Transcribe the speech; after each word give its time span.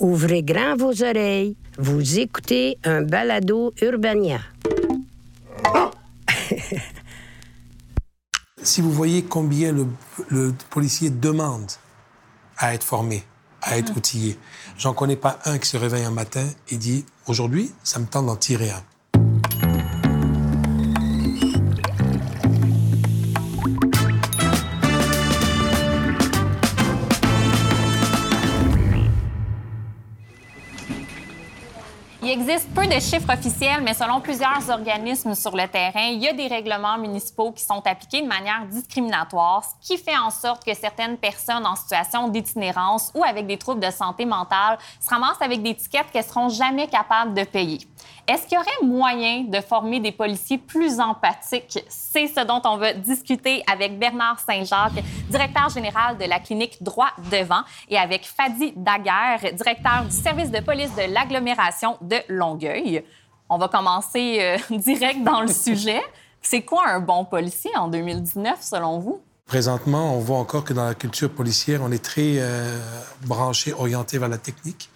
Ouvrez 0.00 0.42
grand 0.42 0.76
vos 0.76 1.02
oreilles. 1.02 1.56
Vous 1.76 2.18
écoutez 2.18 2.78
un 2.84 3.02
balado 3.02 3.74
Urbania. 3.82 4.40
si 8.62 8.80
vous 8.80 8.90
voyez 8.90 9.22
combien 9.22 9.72
le, 9.72 9.86
le 10.30 10.54
policier 10.70 11.10
demande 11.10 11.70
à 12.56 12.72
être 12.72 12.82
formé, 12.82 13.22
à 13.60 13.76
être 13.76 13.94
outillé, 13.94 14.38
j'en 14.78 14.94
connais 14.94 15.16
pas 15.16 15.38
un 15.44 15.58
qui 15.58 15.68
se 15.68 15.76
réveille 15.76 16.04
un 16.04 16.10
matin 16.10 16.48
et 16.70 16.78
dit 16.78 17.04
aujourd'hui, 17.26 17.70
ça 17.82 17.98
me 17.98 18.06
tente 18.06 18.24
d'en 18.24 18.36
tirer 18.36 18.70
un. 18.70 18.82
Il 32.30 32.34
existe 32.34 32.72
peu 32.72 32.86
de 32.86 33.00
chiffres 33.00 33.34
officiels, 33.34 33.82
mais 33.82 33.92
selon 33.92 34.20
plusieurs 34.20 34.70
organismes 34.70 35.34
sur 35.34 35.56
le 35.56 35.66
terrain, 35.66 36.10
il 36.12 36.22
y 36.22 36.28
a 36.28 36.32
des 36.32 36.46
règlements 36.46 36.96
municipaux 36.96 37.50
qui 37.50 37.64
sont 37.64 37.82
appliqués 37.84 38.22
de 38.22 38.28
manière 38.28 38.66
discriminatoire, 38.70 39.64
ce 39.64 39.84
qui 39.84 39.98
fait 39.98 40.16
en 40.16 40.30
sorte 40.30 40.64
que 40.64 40.72
certaines 40.72 41.16
personnes 41.16 41.66
en 41.66 41.74
situation 41.74 42.28
d'itinérance 42.28 43.10
ou 43.16 43.24
avec 43.24 43.48
des 43.48 43.56
troubles 43.56 43.84
de 43.84 43.90
santé 43.90 44.26
mentale 44.26 44.78
se 45.00 45.10
ramassent 45.10 45.42
avec 45.42 45.60
des 45.60 45.74
tickets 45.74 46.06
qu'elles 46.12 46.22
seront 46.22 46.48
jamais 46.48 46.86
capables 46.86 47.34
de 47.34 47.42
payer. 47.42 47.80
Est-ce 48.30 48.46
qu'il 48.46 48.56
y 48.56 48.60
aurait 48.60 48.86
moyen 48.86 49.42
de 49.42 49.60
former 49.60 49.98
des 49.98 50.12
policiers 50.12 50.56
plus 50.56 51.00
empathiques? 51.00 51.84
C'est 51.88 52.28
ce 52.28 52.46
dont 52.46 52.62
on 52.64 52.76
va 52.76 52.92
discuter 52.92 53.60
avec 53.68 53.98
Bernard 53.98 54.38
Saint-Jacques, 54.38 55.02
directeur 55.28 55.68
général 55.68 56.16
de 56.16 56.26
la 56.26 56.38
clinique 56.38 56.80
Droit 56.80 57.10
Devant, 57.28 57.62
et 57.88 57.98
avec 57.98 58.24
Fadi 58.24 58.72
Daguerre, 58.76 59.52
directeur 59.52 60.04
du 60.04 60.14
service 60.14 60.52
de 60.52 60.60
police 60.60 60.94
de 60.94 61.12
l'agglomération 61.12 61.98
de 62.02 62.18
Longueuil. 62.28 63.02
On 63.48 63.58
va 63.58 63.66
commencer 63.66 64.38
euh, 64.40 64.58
direct 64.76 65.24
dans 65.24 65.40
le 65.40 65.52
sujet. 65.52 66.00
C'est 66.40 66.62
quoi 66.62 66.84
un 66.86 67.00
bon 67.00 67.24
policier 67.24 67.72
en 67.76 67.88
2019, 67.88 68.58
selon 68.60 69.00
vous? 69.00 69.20
Présentement, 69.46 70.14
on 70.14 70.20
voit 70.20 70.38
encore 70.38 70.62
que 70.62 70.72
dans 70.72 70.86
la 70.86 70.94
culture 70.94 71.30
policière, 71.30 71.80
on 71.82 71.90
est 71.90 72.04
très 72.04 72.36
euh, 72.36 72.78
branché, 73.22 73.72
orienté 73.72 74.18
vers 74.18 74.28
la 74.28 74.38
technique 74.38 74.88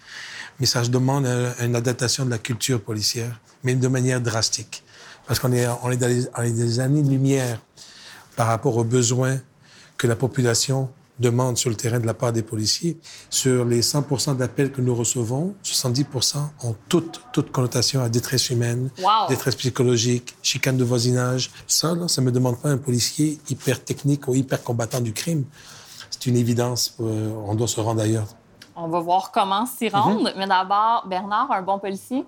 mais 0.59 0.65
ça 0.65 0.81
demande 0.83 1.27
une 1.61 1.75
adaptation 1.75 2.25
de 2.25 2.29
la 2.29 2.37
culture 2.37 2.81
policière, 2.81 3.39
mais 3.63 3.75
de 3.75 3.87
manière 3.87 4.21
drastique. 4.21 4.83
Parce 5.27 5.39
qu'on 5.39 5.51
est, 5.51 5.67
on 5.83 5.91
est 5.91 5.97
dans 5.97 6.43
des 6.43 6.79
années-lumière 6.79 7.59
par 8.35 8.47
rapport 8.47 8.77
aux 8.77 8.83
besoins 8.83 9.39
que 9.97 10.07
la 10.07 10.15
population 10.15 10.89
demande 11.19 11.57
sur 11.57 11.69
le 11.69 11.75
terrain 11.75 11.99
de 11.99 12.05
la 12.05 12.13
part 12.13 12.33
des 12.33 12.41
policiers. 12.41 12.97
Sur 13.29 13.65
les 13.65 13.81
100% 13.81 14.37
d'appels 14.37 14.71
que 14.71 14.81
nous 14.81 14.93
recevons, 14.93 15.55
70 15.63 16.05
ont 16.63 16.75
toute, 16.89 17.21
toute 17.31 17.51
connotation 17.51 18.01
à 18.01 18.09
détresse 18.09 18.49
humaine, 18.49 18.89
détresse 19.29 19.55
psychologique, 19.55 20.35
chicane 20.41 20.77
de 20.77 20.83
voisinage. 20.83 21.51
Ça, 21.67 21.95
là, 21.95 22.07
ça 22.07 22.21
me 22.21 22.31
demande 22.31 22.59
pas 22.59 22.69
un 22.69 22.77
policier 22.77 23.39
hyper 23.49 23.83
technique 23.83 24.27
ou 24.27 24.35
hyper 24.35 24.61
combattant 24.63 25.01
du 25.01 25.13
crime. 25.13 25.45
C'est 26.09 26.25
une 26.27 26.37
évidence. 26.37 26.95
Euh, 26.99 27.31
on 27.45 27.55
doit 27.55 27.67
se 27.67 27.79
rendre 27.79 28.01
ailleurs. 28.01 28.27
On 28.75 28.87
va 28.87 28.99
voir 28.99 29.31
comment 29.31 29.65
s'y 29.65 29.89
rendre. 29.89 30.29
Mhm. 30.29 30.33
Mais 30.37 30.47
d'abord, 30.47 31.05
Bernard, 31.07 31.51
un 31.51 31.61
bon 31.61 31.79
policier? 31.79 32.25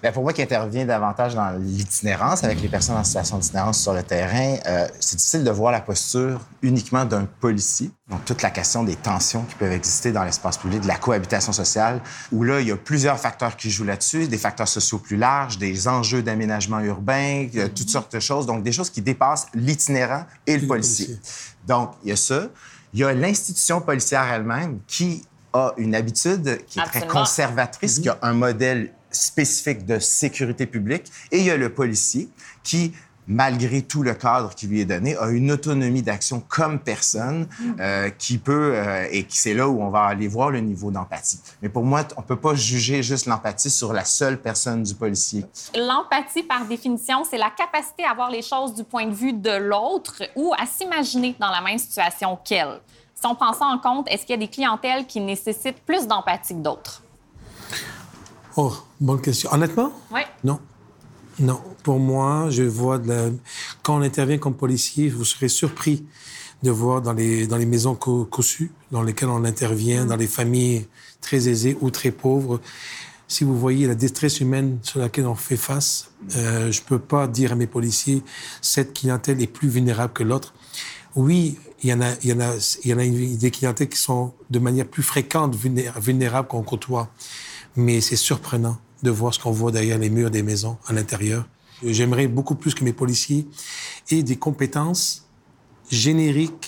Bien, 0.00 0.12
pour 0.12 0.22
moi 0.22 0.32
qui 0.32 0.40
intervient 0.40 0.86
davantage 0.86 1.34
dans 1.34 1.50
l'itinérance 1.58 2.44
avec 2.44 2.60
les 2.62 2.68
personnes 2.68 2.96
en 2.96 3.04
situation 3.04 3.38
d'itinérance 3.38 3.80
sur 3.80 3.92
le 3.92 4.02
terrain, 4.02 4.56
euh, 4.66 4.86
c'est 5.00 5.16
difficile 5.16 5.42
de 5.42 5.50
voir 5.50 5.72
la 5.72 5.80
posture 5.80 6.40
uniquement 6.62 7.04
d'un 7.04 7.24
policier. 7.24 7.90
Donc, 8.08 8.24
toute 8.24 8.42
la 8.42 8.50
question 8.50 8.84
des 8.84 8.94
tensions 8.94 9.42
qui 9.42 9.56
peuvent 9.56 9.72
exister 9.72 10.12
dans 10.12 10.22
l'espace 10.22 10.56
public, 10.56 10.82
de 10.82 10.86
la 10.86 10.96
cohabitation 10.96 11.52
sociale, 11.52 12.00
où 12.30 12.44
là, 12.44 12.60
il 12.60 12.68
y 12.68 12.72
a 12.72 12.76
plusieurs 12.76 13.18
facteurs 13.18 13.56
qui 13.56 13.70
jouent 13.70 13.84
là-dessus, 13.84 14.28
des 14.28 14.38
facteurs 14.38 14.68
sociaux 14.68 14.98
plus 14.98 15.16
larges, 15.16 15.58
des 15.58 15.88
enjeux 15.88 16.22
d'aménagement 16.22 16.80
urbain, 16.80 17.48
toutes 17.74 17.90
sortes 17.90 18.14
de 18.14 18.20
choses. 18.20 18.46
Donc, 18.46 18.62
des 18.62 18.72
choses 18.72 18.90
qui 18.90 19.02
dépassent 19.02 19.48
l'itinérant 19.52 20.24
et 20.46 20.56
le 20.56 20.66
policier. 20.66 21.18
Donc, 21.66 21.90
il 22.04 22.10
y 22.10 22.12
a 22.12 22.16
ça. 22.16 22.42
Il 22.94 23.00
y 23.00 23.04
a 23.04 23.12
l'institution 23.12 23.80
policière 23.80 24.32
elle-même 24.32 24.78
qui 24.86 25.22
a 25.52 25.72
une 25.76 25.94
habitude 25.94 26.64
qui 26.66 26.78
est 26.78 26.84
très 26.84 27.06
conservatrice, 27.06 27.98
qui 27.98 28.08
a 28.08 28.18
un 28.22 28.32
modèle 28.32 28.92
spécifique 29.10 29.86
de 29.86 29.98
sécurité 29.98 30.66
publique, 30.66 31.10
et 31.32 31.38
il 31.38 31.44
y 31.44 31.50
a 31.50 31.56
le 31.56 31.72
policier 31.72 32.28
qui 32.62 32.92
malgré 33.28 33.82
tout 33.82 34.02
le 34.02 34.14
cadre 34.14 34.54
qui 34.54 34.66
lui 34.66 34.80
est 34.80 34.86
donné, 34.86 35.16
a 35.16 35.28
une 35.28 35.52
autonomie 35.52 36.02
d'action 36.02 36.42
comme 36.48 36.80
personne 36.80 37.46
euh, 37.78 38.08
qui 38.10 38.38
peut, 38.38 38.72
euh, 38.74 39.06
et 39.12 39.26
c'est 39.28 39.54
là 39.54 39.68
où 39.68 39.82
on 39.82 39.90
va 39.90 40.04
aller 40.04 40.26
voir 40.26 40.50
le 40.50 40.60
niveau 40.60 40.90
d'empathie. 40.90 41.38
Mais 41.62 41.68
pour 41.68 41.84
moi, 41.84 42.04
on 42.16 42.22
peut 42.22 42.40
pas 42.40 42.54
juger 42.54 43.02
juste 43.02 43.26
l'empathie 43.26 43.70
sur 43.70 43.92
la 43.92 44.04
seule 44.04 44.40
personne 44.40 44.82
du 44.82 44.94
policier. 44.94 45.44
L'empathie, 45.76 46.42
par 46.42 46.64
définition, 46.64 47.22
c'est 47.30 47.38
la 47.38 47.50
capacité 47.50 48.04
à 48.04 48.14
voir 48.14 48.30
les 48.30 48.42
choses 48.42 48.74
du 48.74 48.82
point 48.82 49.06
de 49.06 49.14
vue 49.14 49.34
de 49.34 49.56
l'autre 49.56 50.22
ou 50.34 50.54
à 50.58 50.64
s'imaginer 50.64 51.36
dans 51.38 51.50
la 51.50 51.60
même 51.60 51.78
situation 51.78 52.38
qu'elle. 52.42 52.80
Si 53.20 53.26
on 53.26 53.34
prend 53.34 53.52
ça 53.52 53.64
en 53.64 53.78
compte, 53.78 54.06
est-ce 54.08 54.22
qu'il 54.22 54.30
y 54.30 54.34
a 54.34 54.46
des 54.46 54.48
clientèles 54.48 55.04
qui 55.04 55.20
nécessitent 55.20 55.80
plus 55.84 56.06
d'empathie 56.06 56.54
que 56.54 56.60
d'autres? 56.60 57.02
Oh, 58.56 58.72
bonne 59.00 59.20
question. 59.20 59.52
Honnêtement? 59.52 59.90
Oui. 60.12 60.20
Non. 60.44 60.60
Non. 61.40 61.60
Pour 61.82 61.98
moi, 61.98 62.48
je 62.50 62.62
vois 62.62 62.98
de 62.98 63.08
la... 63.08 63.30
quand 63.82 63.98
on 63.98 64.02
intervient 64.02 64.38
comme 64.38 64.54
policier, 64.54 65.08
vous 65.08 65.24
serez 65.24 65.48
surpris 65.48 66.06
de 66.62 66.70
voir 66.70 67.02
dans 67.02 67.12
les, 67.12 67.48
dans 67.48 67.56
les 67.56 67.66
maisons 67.66 67.96
cossues 67.96 68.70
dans 68.92 69.02
lesquelles 69.02 69.30
on 69.30 69.44
intervient, 69.44 70.04
mm. 70.04 70.08
dans 70.08 70.16
les 70.16 70.28
familles 70.28 70.86
très 71.20 71.48
aisées 71.48 71.76
ou 71.80 71.90
très 71.90 72.12
pauvres. 72.12 72.60
Si 73.26 73.42
vous 73.42 73.58
voyez 73.58 73.88
la 73.88 73.96
détresse 73.96 74.40
humaine 74.40 74.78
sur 74.82 75.00
laquelle 75.00 75.26
on 75.26 75.34
fait 75.34 75.56
face, 75.56 76.12
euh, 76.36 76.70
je 76.70 76.82
peux 76.82 77.00
pas 77.00 77.26
dire 77.26 77.52
à 77.52 77.54
mes 77.56 77.66
policiers 77.66 78.22
cette 78.62 78.94
clientèle 78.94 79.42
est 79.42 79.48
plus 79.48 79.68
vulnérable 79.68 80.12
que 80.12 80.22
l'autre. 80.22 80.54
Oui, 81.16 81.58
il 81.82 81.90
y 81.90 81.92
en 81.92 82.00
a, 82.00 82.12
il 82.22 82.30
y 82.30 82.32
en 82.32 82.40
a, 82.40 82.54
il 82.84 82.90
y 82.90 82.94
en 82.94 82.98
a 82.98 83.36
des 83.36 83.50
clientèles 83.50 83.88
qui 83.88 83.98
sont 83.98 84.32
de 84.50 84.58
manière 84.58 84.86
plus 84.86 85.02
fréquente 85.02 85.54
vulnérables 85.54 86.48
qu'on 86.48 86.62
côtoie. 86.62 87.08
Mais 87.76 88.00
c'est 88.00 88.16
surprenant 88.16 88.78
de 89.02 89.10
voir 89.10 89.32
ce 89.32 89.38
qu'on 89.38 89.52
voit 89.52 89.70
derrière 89.70 89.98
les 89.98 90.10
murs 90.10 90.30
des 90.30 90.42
maisons 90.42 90.76
à 90.86 90.92
l'intérieur. 90.92 91.46
J'aimerais 91.84 92.26
beaucoup 92.26 92.56
plus 92.56 92.74
que 92.74 92.82
mes 92.82 92.92
policiers 92.92 93.46
aient 94.10 94.22
des 94.22 94.36
compétences 94.36 95.28
génériques 95.90 96.67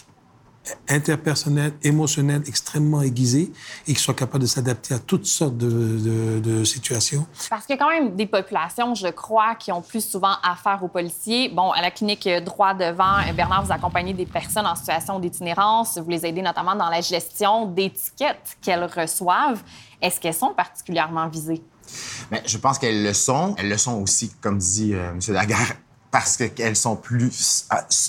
interpersonnel, 0.88 1.72
émotionnel 1.82 2.42
extrêmement 2.46 3.02
aiguisé 3.02 3.52
et 3.86 3.94
qui 3.94 4.00
soient 4.00 4.14
capables 4.14 4.42
de 4.42 4.48
s'adapter 4.48 4.94
à 4.94 4.98
toutes 4.98 5.26
sortes 5.26 5.56
de, 5.56 6.64
situations. 6.64 7.26
Parce 7.48 7.66
qu'il 7.66 7.74
y 7.76 7.78
a 7.78 7.82
quand 7.82 7.90
même 7.90 8.14
des 8.14 8.26
populations, 8.26 8.94
je 8.94 9.08
crois, 9.08 9.54
qui 9.54 9.72
ont 9.72 9.80
plus 9.80 10.04
souvent 10.04 10.34
affaire 10.42 10.80
aux 10.82 10.88
policiers. 10.88 11.48
Bon, 11.48 11.70
à 11.70 11.80
la 11.80 11.90
clinique 11.90 12.28
Droit 12.44 12.74
Devant, 12.74 13.16
Bernard, 13.34 13.64
vous 13.64 13.72
accompagnez 13.72 14.12
des 14.12 14.26
personnes 14.26 14.66
en 14.66 14.74
situation 14.74 15.18
d'itinérance. 15.18 15.98
Vous 15.98 16.10
les 16.10 16.26
aidez 16.26 16.42
notamment 16.42 16.74
dans 16.74 16.88
la 16.88 17.00
gestion 17.00 17.66
d'étiquettes 17.66 18.56
qu'elles 18.60 18.84
reçoivent. 18.84 19.62
Est-ce 20.02 20.20
qu'elles 20.20 20.34
sont 20.34 20.52
particulièrement 20.54 21.28
visées? 21.28 21.62
Mais 22.30 22.42
je 22.46 22.58
pense 22.58 22.78
qu'elles 22.78 23.02
le 23.02 23.12
sont. 23.12 23.54
Elles 23.58 23.68
le 23.68 23.76
sont 23.76 24.00
aussi, 24.00 24.30
comme 24.40 24.58
dit 24.58 24.94
euh, 24.94 25.10
M. 25.10 25.20
Daguerre, 25.28 25.76
parce 26.10 26.36
qu'elles 26.36 26.76
sont 26.76 26.96
plus 26.96 27.66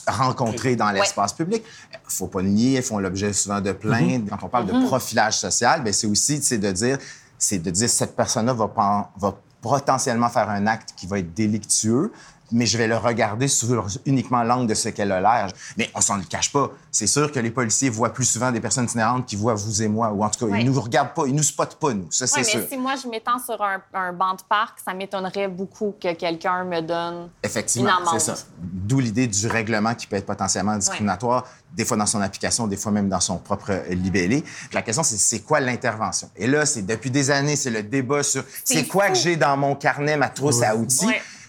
rencontrées 0.07 0.75
dans 0.75 0.91
l'espace 0.91 1.33
public. 1.33 1.63
Faut 2.07 2.27
pas 2.27 2.41
nier, 2.41 2.75
elles 2.75 2.83
font 2.83 2.97
l'objet 2.97 3.31
souvent 3.31 3.61
de 3.61 3.71
plaintes. 3.71 4.25
Mm-hmm. 4.25 4.29
Quand 4.29 4.43
on 4.43 4.49
parle 4.49 4.65
de 4.65 4.73
mm-hmm. 4.73 4.87
profilage 4.87 5.37
social, 5.37 5.83
ben, 5.83 5.93
c'est 5.93 6.07
aussi 6.07 6.39
de 6.39 6.71
dire, 6.71 6.97
c'est 7.37 7.59
de 7.59 7.69
dire 7.69 7.89
cette 7.89 8.15
personne-là 8.15 8.53
va, 8.53 9.11
va 9.17 9.37
potentiellement 9.61 10.29
faire 10.29 10.49
un 10.49 10.67
acte 10.67 10.89
qui 10.97 11.05
va 11.07 11.19
être 11.19 11.33
délictueux, 11.33 12.11
mais 12.51 12.65
je 12.65 12.77
vais 12.77 12.87
le 12.87 12.97
regarder 12.97 13.47
sur 13.47 13.87
uniquement 14.05 14.43
l'angle 14.43 14.67
de 14.67 14.73
ce 14.73 14.89
qu'elle 14.89 15.11
a 15.11 15.21
l'air. 15.21 15.51
Mais 15.77 15.89
on 15.95 16.01
s'en 16.01 16.17
le 16.17 16.23
cache 16.23 16.51
pas. 16.51 16.71
C'est 16.91 17.07
sûr 17.07 17.31
que 17.31 17.39
les 17.39 17.51
policiers 17.51 17.89
voient 17.89 18.13
plus 18.13 18.25
souvent 18.25 18.51
des 18.51 18.59
personnes 18.59 18.85
itinérantes 18.85 19.25
qui 19.25 19.35
voient 19.35 19.53
vous 19.53 19.81
et 19.81 19.87
moi, 19.87 20.11
ou 20.11 20.23
en 20.23 20.29
tout 20.29 20.47
cas, 20.47 20.57
ils 20.57 20.65
nous 20.65 20.79
regardent 20.79 21.13
pas, 21.13 21.23
ils 21.25 21.35
nous 21.35 21.43
spotent 21.43 21.75
pas, 21.75 21.93
nous. 21.93 22.07
Ça, 22.11 22.27
c'est 22.27 22.43
sûr. 22.43 22.61
Si 22.69 22.77
moi, 22.77 22.95
je 23.01 23.07
m'étends 23.07 23.39
sur 23.39 23.61
un, 23.61 24.13
banc 24.13 24.33
de 24.33 24.41
parc, 24.47 24.79
ça 24.83 24.93
m'étonnerait 24.93 25.47
beaucoup 25.47 25.95
que 26.01 26.13
quelqu'un 26.13 26.63
me 26.63 26.81
donne 26.81 27.29
Effectivement, 27.43 27.91
c'est 28.11 28.19
ça. 28.19 28.35
D'où 28.59 28.99
l'idée 28.99 29.27
du 29.27 29.47
règlement 29.47 29.95
qui 29.95 30.07
peut 30.07 30.17
être 30.17 30.25
potentiellement 30.25 30.75
discriminatoire, 30.75 31.45
des 31.73 31.85
fois 31.85 31.97
dans 31.97 32.05
son 32.05 32.21
application, 32.21 32.67
des 32.67 32.77
fois 32.77 32.91
même 32.91 33.07
dans 33.07 33.19
son 33.19 33.37
propre 33.37 33.71
libellé. 33.89 34.43
la 34.73 34.81
question, 34.81 35.03
c'est 35.03 35.17
c'est 35.17 35.39
quoi 35.39 35.59
l'intervention? 35.59 36.29
Et 36.35 36.47
là, 36.47 36.65
c'est 36.65 36.81
depuis 36.81 37.11
des 37.11 37.31
années, 37.31 37.55
c'est 37.55 37.69
le 37.69 37.83
débat 37.83 38.23
sur 38.23 38.43
c'est 38.65 38.85
quoi 38.85 39.09
que 39.09 39.15
j'ai 39.15 39.37
dans 39.37 39.55
mon 39.55 39.75
carnet, 39.75 40.17
ma 40.17 40.29
trousse 40.29 40.61
à 40.61 40.75
outils? 40.75 41.07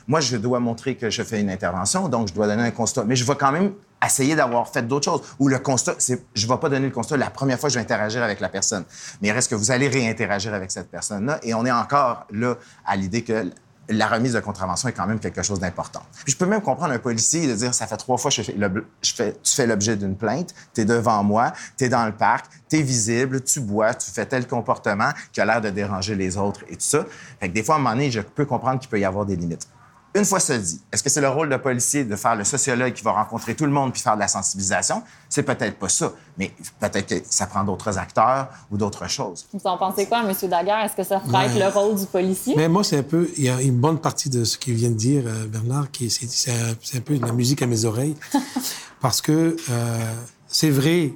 Moi, 0.08 0.20
je 0.20 0.36
dois 0.36 0.60
montrer 0.60 0.96
que 0.96 1.10
je 1.10 1.22
fais 1.22 1.40
une 1.40 1.50
intervention, 1.50 2.08
donc 2.08 2.28
je 2.28 2.34
dois 2.34 2.46
donner 2.46 2.62
un 2.62 2.70
constat. 2.70 3.04
Mais 3.04 3.16
je 3.16 3.24
vais 3.24 3.36
quand 3.36 3.52
même 3.52 3.72
essayer 4.04 4.34
d'avoir 4.34 4.68
fait 4.68 4.82
d'autres 4.82 5.04
choses. 5.04 5.22
Ou 5.38 5.48
le 5.48 5.58
constat, 5.58 5.94
je 5.98 6.14
ne 6.46 6.52
vais 6.52 6.58
pas 6.58 6.68
donner 6.68 6.86
le 6.86 6.92
constat 6.92 7.16
la 7.16 7.30
première 7.30 7.58
fois 7.58 7.68
je 7.68 7.74
vais 7.74 7.80
interagir 7.80 8.22
avec 8.22 8.40
la 8.40 8.48
personne. 8.48 8.84
Mais 9.20 9.28
il 9.28 9.32
reste 9.32 9.50
que 9.50 9.54
vous 9.54 9.70
allez 9.70 9.88
réinteragir 9.88 10.52
avec 10.54 10.70
cette 10.70 10.90
personne-là. 10.90 11.38
Et 11.42 11.54
on 11.54 11.64
est 11.64 11.72
encore 11.72 12.26
là 12.30 12.56
à 12.84 12.96
l'idée 12.96 13.22
que 13.22 13.50
la 13.88 14.06
remise 14.06 14.32
de 14.32 14.40
contravention 14.40 14.88
est 14.88 14.92
quand 14.92 15.06
même 15.06 15.18
quelque 15.18 15.42
chose 15.42 15.60
d'important. 15.60 16.02
Puis 16.24 16.32
je 16.32 16.36
peux 16.36 16.46
même 16.46 16.62
comprendre 16.62 16.92
un 16.92 16.98
policier 16.98 17.46
de 17.46 17.54
dire, 17.54 17.74
ça 17.74 17.86
fait 17.86 17.96
trois 17.96 18.16
fois 18.16 18.30
que 18.30 18.42
tu 18.42 19.14
fais 19.44 19.66
l'objet 19.66 19.96
d'une 19.96 20.16
plainte, 20.16 20.54
tu 20.72 20.82
es 20.82 20.84
devant 20.84 21.22
moi, 21.24 21.52
tu 21.76 21.84
es 21.84 21.88
dans 21.88 22.06
le 22.06 22.12
parc, 22.12 22.46
tu 22.68 22.78
es 22.78 22.82
visible, 22.82 23.42
tu 23.42 23.60
bois, 23.60 23.92
tu 23.94 24.10
fais 24.10 24.24
tel 24.24 24.46
comportement 24.46 25.10
qui 25.32 25.40
a 25.40 25.44
l'air 25.44 25.60
de 25.60 25.70
déranger 25.70 26.14
les 26.14 26.36
autres 26.36 26.62
et 26.68 26.76
tout 26.76 26.80
ça. 26.80 27.04
Fait 27.40 27.48
que 27.48 27.54
des 27.54 27.62
fois, 27.62 27.74
à 27.74 27.78
un 27.78 27.80
moment 27.80 27.94
donné, 27.94 28.10
je 28.10 28.20
peux 28.20 28.44
comprendre 28.44 28.78
qu'il 28.78 28.88
peut 28.88 29.00
y 29.00 29.04
avoir 29.04 29.26
des 29.26 29.36
limites. 29.36 29.68
Une 30.14 30.26
fois 30.26 30.40
ça 30.40 30.58
dit, 30.58 30.78
est-ce 30.92 31.02
que 31.02 31.08
c'est 31.08 31.22
le 31.22 31.28
rôle 31.28 31.48
de 31.48 31.56
policier 31.56 32.04
de 32.04 32.16
faire 32.16 32.36
le 32.36 32.44
sociologue 32.44 32.92
qui 32.92 33.02
va 33.02 33.12
rencontrer 33.12 33.54
tout 33.54 33.64
le 33.64 33.70
monde 33.70 33.92
puis 33.92 34.02
faire 34.02 34.14
de 34.14 34.20
la 34.20 34.28
sensibilisation? 34.28 35.02
C'est 35.30 35.42
peut-être 35.42 35.78
pas 35.78 35.88
ça, 35.88 36.12
mais 36.36 36.52
peut-être 36.80 37.06
que 37.06 37.14
ça 37.30 37.46
prend 37.46 37.64
d'autres 37.64 37.96
acteurs 37.96 38.48
ou 38.70 38.76
d'autres 38.76 39.08
choses. 39.08 39.46
Vous 39.54 39.60
en 39.64 39.78
pensez 39.78 40.06
quoi, 40.06 40.22
M. 40.22 40.34
Daguerre? 40.50 40.84
Est-ce 40.84 40.96
que 40.96 41.02
ça 41.02 41.18
ferait 41.18 41.46
être 41.46 41.58
le 41.58 41.68
rôle 41.68 41.98
du 41.98 42.04
policier? 42.04 42.54
Mais 42.56 42.68
moi, 42.68 42.84
c'est 42.84 42.98
un 42.98 43.02
peu... 43.02 43.30
Il 43.38 43.44
y 43.44 43.48
a 43.48 43.62
une 43.62 43.78
bonne 43.78 43.98
partie 43.98 44.28
de 44.28 44.44
ce 44.44 44.58
qu'il 44.58 44.74
vient 44.74 44.90
de 44.90 44.96
dire, 44.96 45.24
euh, 45.26 45.46
Bernard, 45.46 45.90
qui 45.90 46.10
c'est 46.10 46.50
un, 46.50 47.00
peu 47.00 47.16
de 47.16 47.24
la 47.24 47.32
musique 47.32 47.62
à 47.62 47.66
mes 47.66 47.86
oreilles. 47.86 48.16
parce 49.00 49.22
que 49.22 49.56
euh, 49.70 50.14
c'est 50.46 50.70
vrai, 50.70 51.14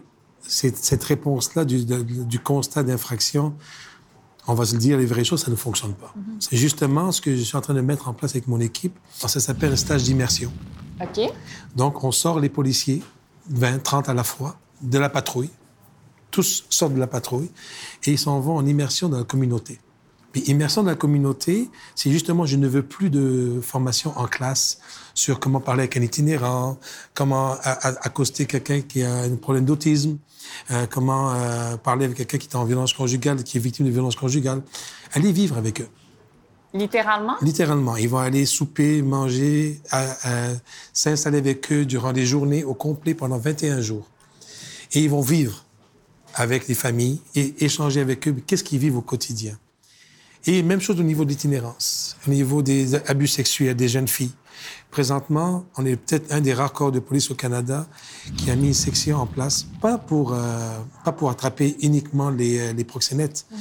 cette 0.49 1.05
réponse-là 1.05 1.67
du, 1.67 1.85
du 1.85 2.39
constat 2.39 2.83
d'infraction 2.83 3.55
on 4.47 4.55
va 4.55 4.65
se 4.65 4.75
le 4.75 4.79
dire, 4.79 4.99
les 4.99 5.07
vraies 5.07 5.25
choses, 5.25 5.45
ça 5.45 5.51
ne 5.51 5.57
fonctionne 5.57 5.95
pas. 5.95 6.13
Mhm. 6.17 6.37
C'est 6.41 6.57
justement 6.57 7.13
ce 7.13 7.21
que 7.21 7.35
je 7.35 7.43
suis 7.43 7.57
en 7.57 7.61
train 7.61 7.75
de 7.75 7.81
mettre 7.81 8.09
en 8.09 8.13
place 8.13 8.33
avec 8.33 8.47
mon 8.47 8.61
équipe. 8.61 8.97
Ça 9.15 9.41
s'appelle 9.41 9.73
un 9.73 9.77
stage 9.77 10.05
d'immersion. 10.05 10.53
OK. 11.01 11.31
Donc, 11.75 12.05
on 12.05 12.13
sort 12.13 12.41
les 12.41 12.49
policiers, 12.49 13.03
20, 13.51 13.83
30 13.83 14.09
à 14.09 14.15
la 14.15 14.25
fois, 14.25 14.57
de 14.83 14.99
la 14.99 15.09
patrouille. 15.09 15.51
Tous 16.31 16.65
sortent 16.69 16.95
de 16.95 17.01
la 17.01 17.07
patrouille 17.07 17.51
et 18.05 18.13
ils 18.13 18.19
s'en 18.19 18.41
vont 18.41 18.57
en 18.57 18.67
immersion 18.67 19.09
dans 19.09 19.19
la 19.19 19.25
communauté. 19.25 19.81
Puis 20.37 20.51
immersion 20.51 20.83
dans 20.83 20.91
la 20.91 20.97
communauté, 20.97 21.71
c'est 21.95 22.13
justement, 22.13 22.45
je 22.45 22.57
ne 22.57 22.69
veux 22.69 22.83
plus 22.83 23.09
de 23.09 23.59
formation 23.63 24.13
en 24.19 24.27
classe 24.27 24.81
sur 25.15 25.41
comment 25.41 25.61
parler 25.61 25.85
avec 25.85 25.97
un 25.97 26.03
itinérant, 26.03 26.77
comment 27.15 27.57
accoster 27.63 28.45
quelqu'un 28.45 28.83
qui 28.83 29.03
a 29.03 29.21
un 29.21 29.37
problème 29.37 29.65
d'autisme, 29.65 30.19
euh, 30.71 30.85
comment 30.91 31.33
euh, 31.33 31.79
parler 31.79 32.05
avec 32.05 32.19
quelqu'un 32.19 32.37
qui 32.37 32.49
est 32.49 32.55
en 32.55 32.67
violence 32.67 32.93
conjugale, 32.93 33.43
qui 33.45 33.57
est 33.57 33.61
victime 33.63 33.87
de 33.87 33.91
violence 33.91 34.15
conjugale. 34.15 34.61
Allez 35.15 35.33
vivre 35.33 35.57
avec 35.57 35.81
eux. 35.81 35.89
Littéralement? 36.75 37.37
Littéralement. 37.41 37.97
Ils 37.97 38.11
vont 38.11 38.19
aller 38.19 38.45
souper, 38.45 39.01
manger, 39.01 39.81
s'installer 40.93 41.39
avec 41.39 41.73
eux 41.73 41.87
durant 41.87 42.13
des 42.13 42.27
journées 42.27 42.63
au 42.63 42.75
complet 42.75 43.15
pendant 43.15 43.39
21 43.39 43.81
jours. 43.81 44.07
Et 44.93 45.01
ils 45.01 45.09
vont 45.09 45.23
vivre 45.23 45.65
avec 46.35 46.69
les 46.69 46.75
familles 46.75 47.23
et 47.35 47.65
échanger 47.65 48.03
avec 48.03 48.29
eux 48.29 48.37
qu'est-ce 48.47 48.65
qu'ils 48.65 48.81
vivent 48.81 48.99
au 48.99 49.01
quotidien? 49.01 49.59
Et 50.47 50.63
même 50.63 50.81
chose 50.81 51.01
au 51.01 51.03
niveau 51.03 51.25
de 51.25 51.31
l'itinérance, 51.31 52.17
au 52.27 52.31
niveau 52.31 52.63
des 52.63 52.95
abus 52.95 53.27
sexuels 53.27 53.75
des 53.75 53.89
jeunes 53.89 54.09
filles. 54.09 54.33
Présentement, 54.91 55.67
on 55.77 55.85
est 55.85 55.97
peut-être 55.97 56.33
un 56.33 56.41
des 56.41 56.55
rares 56.55 56.73
corps 56.73 56.93
de 56.93 57.01
police 57.01 57.31
au 57.31 57.35
Canada 57.35 57.87
qui 58.37 58.51
a 58.51 58.57
mis 58.57 58.69
une 58.69 58.75
section 58.75 59.19
en 59.19 59.27
place, 59.27 59.67
pas 59.81 59.99
pour, 59.99 60.33
euh, 60.33 60.79
pas 61.05 61.13
pour 61.13 61.31
attraper 61.31 61.77
uniquement 61.81 62.31
les, 62.31 62.59
euh, 62.59 62.73
les 62.73 62.85
proxénètes, 62.85 63.47
mhm. 63.51 63.59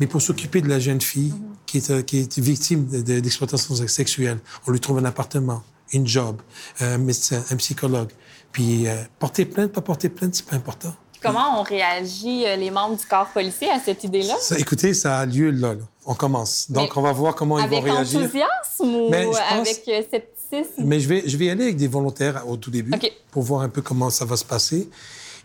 mais 0.00 0.06
pour 0.06 0.22
s'occuper 0.22 0.62
de 0.62 0.68
la 0.68 0.80
jeune 0.80 1.00
fille 1.00 1.32
mhm. 1.32 1.56
qui, 1.66 1.76
est, 1.76 1.90
euh, 1.90 2.02
qui 2.02 2.20
est 2.20 2.38
victime 2.38 2.86
d'exploitation 2.86 3.74
sexuelle. 3.86 4.38
On 4.66 4.72
lui 4.72 4.80
trouve 4.80 4.98
un 4.98 5.04
appartement, 5.04 5.62
une 5.92 6.06
job, 6.06 6.40
un 6.80 6.98
médecin, 6.98 7.44
un 7.50 7.56
psychologue. 7.56 8.10
Puis 8.50 8.86
porter 9.18 9.46
plainte, 9.46 9.72
pas 9.72 9.80
porter 9.80 10.08
plainte, 10.10 10.34
c'est 10.34 10.44
pas 10.44 10.56
important. 10.56 10.94
Comment 11.22 11.60
ont 11.60 11.62
réagi 11.62 12.44
les 12.58 12.70
membres 12.70 12.96
du 12.96 13.06
corps 13.06 13.28
policier 13.28 13.70
à 13.70 13.78
cette 13.78 14.04
idée-là? 14.04 14.34
écoutez, 14.58 14.94
ça 14.94 15.18
a 15.18 15.26
lieu 15.26 15.50
là. 15.50 15.74
On 16.04 16.14
commence. 16.14 16.70
Donc, 16.70 16.96
on 16.96 17.02
va 17.02 17.12
voir 17.12 17.34
comment 17.34 17.58
ils 17.58 17.68
vont 17.68 17.80
réagir. 17.80 18.20
Avec 18.20 18.30
enthousiasme 18.32 18.94
ou 18.94 19.34
avec 19.50 19.82
cette 20.10 20.32
mais 20.78 21.00
je 21.00 21.08
vais, 21.08 21.22
je 21.26 21.36
vais 21.36 21.46
y 21.46 21.50
aller 21.50 21.64
avec 21.64 21.76
des 21.76 21.88
volontaires 21.88 22.48
au 22.48 22.56
tout 22.56 22.70
début 22.70 22.92
pour 23.30 23.42
voir 23.42 23.62
un 23.62 23.68
peu 23.68 23.82
comment 23.82 24.10
ça 24.10 24.24
va 24.24 24.36
se 24.36 24.44
passer. 24.44 24.88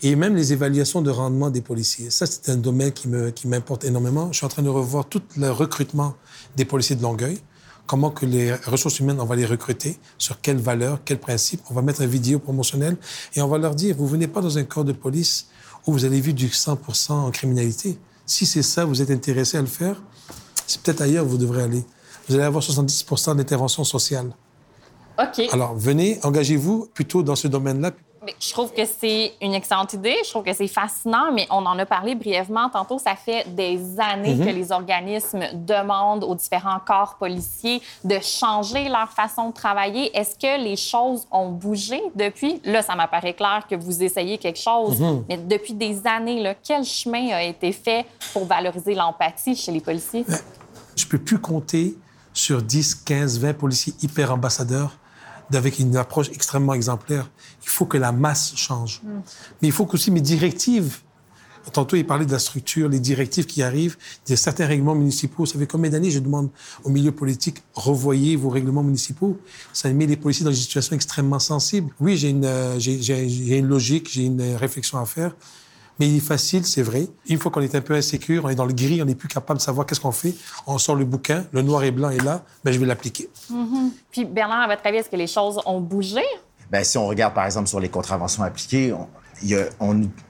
Et 0.03 0.15
même 0.15 0.35
les 0.35 0.53
évaluations 0.53 1.01
de 1.01 1.09
rendement 1.09 1.49
des 1.49 1.61
policiers. 1.61 2.11
Ça, 2.11 2.27
c'est 2.27 2.49
un 2.49 2.57
domaine 2.57 2.91
qui 2.91 3.07
m'importe 3.47 3.81
qui 3.81 3.87
énormément. 3.87 4.31
Je 4.31 4.37
suis 4.37 4.45
en 4.45 4.49
train 4.49 4.61
de 4.61 4.69
revoir 4.69 5.05
tout 5.05 5.23
le 5.37 5.49
recrutement 5.49 6.13
des 6.55 6.65
policiers 6.65 6.95
de 6.95 7.01
Longueuil. 7.01 7.39
Comment 7.87 8.11
que 8.11 8.25
les 8.25 8.53
ressources 8.53 8.99
humaines, 8.99 9.19
on 9.21 9.25
va 9.25 9.37
les 9.37 9.45
recruter, 9.45 9.97
sur 10.17 10.41
quelles 10.41 10.59
valeurs, 10.59 10.99
quels 11.05 11.19
principes. 11.19 11.61
On 11.69 11.73
va 11.73 11.81
mettre 11.81 12.01
une 12.01 12.09
vidéo 12.09 12.37
promotionnelle 12.37 12.97
et 13.35 13.41
on 13.41 13.47
va 13.47 13.57
leur 13.57 13.73
dire, 13.73 13.95
vous 13.97 14.07
venez 14.07 14.27
pas 14.27 14.41
dans 14.41 14.57
un 14.57 14.65
corps 14.65 14.83
de 14.83 14.91
police 14.91 15.47
où 15.87 15.93
vous 15.93 16.05
avez 16.05 16.21
vu 16.21 16.33
du 16.33 16.47
100% 16.47 17.13
en 17.13 17.31
criminalité. 17.31 17.97
Si 18.25 18.45
c'est 18.45 18.61
ça, 18.61 18.85
vous 18.85 19.01
êtes 19.01 19.09
intéressé 19.09 19.57
à 19.57 19.61
le 19.61 19.67
faire, 19.67 20.03
c'est 20.67 20.81
peut-être 20.81 21.01
ailleurs 21.01 21.23
que 21.23 21.29
vous 21.29 21.37
devrez 21.37 21.63
aller. 21.63 21.83
Vous 22.27 22.35
allez 22.35 22.43
avoir 22.43 22.61
70% 22.61 23.37
d'intervention 23.37 23.85
sociale. 23.85 24.35
OK. 25.17 25.47
Alors, 25.51 25.75
venez, 25.75 26.19
engagez-vous 26.23 26.89
plutôt 26.93 27.23
dans 27.23 27.35
ce 27.35 27.47
domaine-là. 27.47 27.91
Je 28.39 28.51
trouve 28.51 28.73
que 28.73 28.85
c'est 28.85 29.33
une 29.41 29.53
excellente 29.53 29.93
idée. 29.93 30.15
Je 30.23 30.29
trouve 30.29 30.43
que 30.43 30.53
c'est 30.53 30.67
fascinant, 30.67 31.31
mais 31.33 31.47
on 31.49 31.65
en 31.65 31.77
a 31.79 31.85
parlé 31.85 32.15
brièvement 32.15 32.69
tantôt. 32.69 32.99
Ça 32.99 33.15
fait 33.15 33.45
des 33.55 33.99
années 33.99 34.35
mhm. 34.35 34.45
que 34.45 34.51
les 34.51 34.71
organismes 34.71 35.43
demandent 35.53 36.23
aux 36.23 36.35
différents 36.35 36.79
corps 36.85 37.15
policiers 37.15 37.81
de 38.03 38.19
changer 38.19 38.89
leur 38.89 39.09
façon 39.09 39.49
de 39.49 39.53
travailler. 39.53 40.15
Est-ce 40.17 40.35
que 40.35 40.61
les 40.63 40.75
choses 40.75 41.27
ont 41.31 41.49
bougé 41.49 42.01
depuis? 42.15 42.61
Là, 42.63 42.81
ça 42.81 42.95
m'apparaît 42.95 43.33
clair 43.33 43.65
que 43.69 43.75
vous 43.75 44.03
essayez 44.03 44.37
quelque 44.37 44.59
chose, 44.59 44.99
mhm. 44.99 45.25
mais 45.29 45.37
depuis 45.37 45.73
des 45.73 46.05
années, 46.05 46.41
là, 46.41 46.53
quel 46.55 46.83
chemin 46.83 47.29
a 47.29 47.43
été 47.43 47.71
fait 47.71 48.05
pour 48.33 48.45
valoriser 48.45 48.95
l'empathie 48.95 49.55
chez 49.55 49.71
les 49.71 49.81
policiers? 49.81 50.25
Je 50.95 51.05
peux 51.05 51.19
plus 51.19 51.39
compter 51.39 51.95
sur 52.33 52.61
10, 52.61 52.95
15, 52.95 53.39
20 53.39 53.53
policiers 53.53 53.93
hyper 54.01 54.31
ambassadeurs 54.31 54.91
avec 55.53 55.79
une 55.79 55.95
approche 55.95 56.29
extrêmement 56.29 56.73
exemplaire. 56.73 57.29
Il 57.63 57.69
faut 57.69 57.85
que 57.85 57.97
la 57.97 58.11
masse 58.11 58.53
change. 58.55 59.01
Mm. 59.03 59.09
Mais 59.61 59.67
il 59.69 59.71
faut 59.71 59.87
aussi 59.93 60.11
mes 60.11 60.21
directives. 60.21 60.99
Tantôt, 61.73 61.97
il 61.97 62.07
parlait 62.07 62.25
de 62.25 62.31
la 62.31 62.39
structure, 62.39 62.87
les 62.87 63.01
directives 63.01 63.45
qui 63.45 63.61
arrivent, 63.61 63.97
de 64.27 64.35
certains 64.35 64.65
règlements 64.65 64.95
municipaux. 64.95 65.43
Vous 65.43 65.47
savez 65.47 65.67
combien 65.67 65.91
d'années 65.91 66.11
je 66.11 66.19
demande 66.19 66.49
au 66.85 66.89
milieu 66.89 67.11
politique, 67.11 67.61
revoyez 67.73 68.37
vos 68.37 68.49
règlements 68.49 68.83
municipaux. 68.83 69.37
Ça 69.73 69.91
met 69.91 70.05
les 70.05 70.15
policiers 70.15 70.45
dans 70.45 70.51
des 70.51 70.55
situations 70.55 70.95
extrêmement 70.95 71.39
sensibles. 71.39 71.93
Oui, 71.99 72.15
j'ai 72.15 72.29
une, 72.29 72.45
euh, 72.45 72.79
j'ai 72.79 73.57
une 73.57 73.67
logique, 73.67 74.09
j'ai 74.09 74.23
une 74.23 74.55
réflexion 74.55 74.97
à 74.97 75.05
faire. 75.05 75.35
Mais 75.99 76.07
il 76.07 76.17
est 76.17 76.19
facile, 76.19 76.65
c'est 76.65 76.81
vrai. 76.81 77.07
Une 77.27 77.39
fois 77.39 77.51
qu'on 77.51 77.61
est 77.61 77.75
un 77.75 77.81
peu 77.81 77.95
insécure, 77.95 78.45
on 78.45 78.49
est 78.49 78.55
dans 78.55 78.65
le 78.65 78.73
gris, 78.73 79.01
on 79.01 79.05
n'est 79.05 79.15
plus 79.15 79.27
capable 79.27 79.59
de 79.59 79.63
savoir 79.63 79.85
qu'est-ce 79.85 79.99
qu'on 79.99 80.11
fait. 80.11 80.35
On 80.67 80.77
sort 80.77 80.95
le 80.95 81.05
bouquin, 81.05 81.45
le 81.51 81.61
noir 81.61 81.83
et 81.83 81.91
blanc 81.91 82.09
est 82.09 82.23
là, 82.23 82.43
ben, 82.63 82.71
je 82.71 82.79
vais 82.79 82.85
l'appliquer. 82.85 83.29
Mm-hmm. 83.51 83.89
Puis 84.11 84.25
Bernard, 84.25 84.61
à 84.61 84.67
votre 84.67 84.85
avis, 84.85 84.97
est-ce 84.97 85.09
que 85.09 85.15
les 85.15 85.27
choses 85.27 85.59
ont 85.65 85.81
bougé? 85.81 86.21
Bien, 86.71 86.83
si 86.83 86.97
on 86.97 87.07
regarde, 87.07 87.33
par 87.33 87.45
exemple, 87.45 87.67
sur 87.67 87.79
les 87.79 87.89
contraventions 87.89 88.43
appliquées, 88.43 88.93
il, 89.41 89.49
y 89.49 89.55
a, 89.55 89.65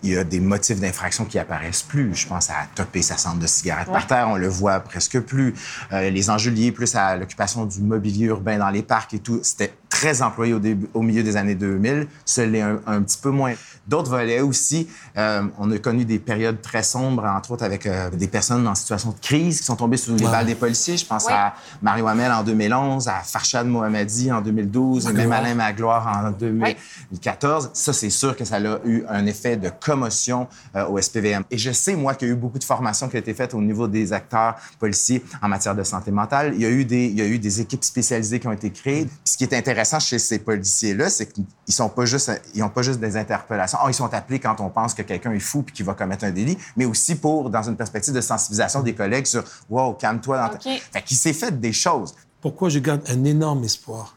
il 0.03 0.09
y 0.09 0.17
a, 0.17 0.23
des 0.23 0.39
motifs 0.39 0.79
d'infraction 0.79 1.25
qui 1.25 1.39
apparaissent 1.39 1.83
plus. 1.83 2.13
Je 2.15 2.27
pense 2.27 2.49
à 2.49 2.67
topper 2.75 3.01
sa 3.01 3.17
cendre 3.17 3.39
de 3.39 3.47
cigarette 3.47 3.87
par 3.87 4.07
terre, 4.07 4.27
on 4.29 4.35
le 4.35 4.47
voit 4.47 4.79
presque 4.79 5.19
plus. 5.21 5.53
Euh, 5.91 6.09
les 6.09 6.29
enjeux 6.29 6.51
liés 6.51 6.71
plus 6.71 6.95
à 6.95 7.15
l'occupation 7.15 7.65
du 7.65 7.81
mobilier 7.81 8.25
urbain 8.25 8.57
dans 8.57 8.69
les 8.69 8.83
parcs 8.83 9.13
et 9.13 9.19
tout, 9.19 9.39
c'était 9.43 9.73
très 9.89 10.21
employé 10.21 10.53
au, 10.53 10.59
début, 10.59 10.87
au 10.93 11.01
milieu 11.01 11.23
des 11.23 11.37
années 11.37 11.55
2000. 11.55 12.07
Ce 12.25 12.41
l'est 12.41 12.61
un, 12.61 13.01
petit 13.01 13.17
peu 13.17 13.29
moins. 13.29 13.53
D'autres 13.87 14.09
volets 14.09 14.41
aussi. 14.41 14.89
Euh, 15.17 15.43
on 15.57 15.71
a 15.71 15.77
connu 15.77 16.03
des 16.03 16.19
périodes 16.19 16.61
très 16.61 16.83
sombres, 16.83 17.23
entre 17.23 17.51
autres 17.51 17.63
avec 17.63 17.85
euh, 17.85 18.09
des 18.09 18.27
personnes 18.27 18.67
en 18.67 18.75
situation 18.75 19.11
de 19.11 19.19
crise 19.19 19.59
qui 19.59 19.65
sont 19.65 19.77
tombées 19.77 19.97
sous 19.97 20.15
les 20.15 20.25
balles 20.25 20.45
des 20.45 20.55
policiers. 20.55 20.97
Je 20.97 21.05
pense 21.05 21.27
à 21.29 21.53
Mario 21.81 22.07
Hamel 22.07 22.31
en 22.31 22.43
2011, 22.43 23.07
à 23.07 23.21
Farshad 23.23 23.65
Mohammadi 23.65 24.31
en 24.31 24.41
2012, 24.41 25.07
et 25.07 25.13
même 25.13 25.31
Alain 25.31 25.55
Magloire 25.55 26.25
en 26.25 26.31
2014. 26.31 27.71
Ça, 27.73 27.93
c'est 27.93 28.09
sûr 28.09 28.35
que 28.35 28.43
ça 28.43 28.57
a 28.57 28.79
eu 28.85 28.96
un 29.07 29.25
effet 29.25 29.57
de 29.57 29.69
commotion 29.69 30.47
euh, 30.75 30.87
au 30.87 31.01
SPVM. 31.01 31.43
Et 31.51 31.57
je 31.57 31.71
sais, 31.71 31.95
moi, 31.95 32.15
qu'il 32.15 32.27
y 32.27 32.31
a 32.31 32.33
eu 32.33 32.37
beaucoup 32.37 32.59
de 32.59 32.63
formations 32.63 33.07
qui 33.09 33.15
ont 33.15 33.19
été 33.19 33.33
faites 33.33 33.53
au 33.53 33.61
niveau 33.61 33.87
des 33.87 34.13
acteurs 34.13 34.55
policiers 34.79 35.23
en 35.41 35.47
matière 35.47 35.75
de 35.75 35.83
santé 35.83 36.11
mentale. 36.11 36.53
Il 36.55 36.61
y 36.61 36.65
a 36.65 36.69
eu 36.69 36.85
des, 36.85 37.05
il 37.05 37.17
y 37.17 37.21
a 37.21 37.25
eu 37.25 37.39
des 37.39 37.61
équipes 37.61 37.83
spécialisées 37.83 38.39
qui 38.39 38.47
ont 38.47 38.51
été 38.51 38.71
créées. 38.71 39.07
ce 39.23 39.37
qui 39.37 39.43
est 39.43 39.53
intéressant 39.53 39.99
chez 39.99 40.19
ces 40.19 40.39
policiers-là, 40.39 41.09
c'est 41.09 41.27
qu'ils 41.27 41.45
sont 41.69 41.89
pas 41.89 42.05
juste, 42.05 42.31
ils 42.53 42.63
ont 42.63 42.69
pas 42.69 42.81
juste 42.81 42.99
des 42.99 43.17
interpellations 43.17 43.77
ah, 43.81 43.85
ils 43.89 43.93
sont 43.93 44.13
appelés 44.13 44.39
quand 44.39 44.59
on 44.59 44.69
pense 44.69 44.93
que 44.93 45.01
quelqu'un 45.01 45.31
est 45.31 45.39
fou 45.39 45.63
puis 45.63 45.73
qu'il 45.73 45.85
va 45.85 45.93
commettre 45.93 46.25
un 46.25 46.31
délit, 46.31 46.57
mais 46.75 46.85
aussi 46.85 47.15
pour, 47.15 47.49
dans 47.49 47.63
une 47.63 47.75
perspective 47.75 48.13
de 48.13 48.21
sensibilisation 48.21 48.81
des 48.81 48.93
collègues 48.93 49.25
sur 49.25 49.43
Wow, 49.69 49.93
calme-toi. 49.93 50.49
Dans 50.49 50.59
Fait 50.59 51.01
qu'il 51.03 51.17
s'est 51.17 51.33
fait 51.33 51.59
des 51.59 51.73
choses. 51.73 52.15
Pourquoi 52.41 52.69
je 52.69 52.79
garde 52.79 53.01
un 53.07 53.23
énorme 53.23 53.63
espoir? 53.63 54.15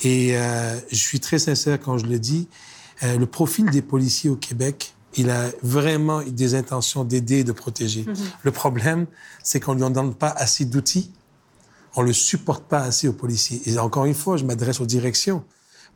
Et 0.00 0.36
euh, 0.36 0.78
je 0.90 0.96
suis 0.96 1.20
très 1.20 1.38
sincère 1.38 1.78
quand 1.80 1.98
je 1.98 2.06
le 2.06 2.18
dis. 2.18 2.48
Euh, 3.02 3.16
le 3.18 3.26
profil 3.26 3.70
des 3.70 3.82
policiers 3.82 4.30
au 4.30 4.36
Québec, 4.36 4.94
il 5.16 5.30
a 5.30 5.50
vraiment 5.62 6.22
des 6.22 6.54
intentions 6.54 7.04
d'aider 7.04 7.38
et 7.38 7.44
de 7.44 7.52
protéger. 7.52 8.02
Mm-hmm. 8.02 8.16
Le 8.42 8.50
problème, 8.50 9.06
c'est 9.42 9.60
qu'on 9.60 9.74
ne 9.74 9.84
lui 9.84 9.92
donne 9.92 10.14
pas 10.14 10.30
assez 10.30 10.64
d'outils. 10.64 11.12
On 11.96 12.02
ne 12.02 12.08
le 12.08 12.12
supporte 12.12 12.64
pas 12.64 12.80
assez 12.80 13.08
aux 13.08 13.12
policiers. 13.12 13.62
Et 13.66 13.78
encore 13.78 14.04
une 14.04 14.14
fois, 14.14 14.36
je 14.36 14.44
m'adresse 14.44 14.80
aux 14.80 14.86
directions 14.86 15.42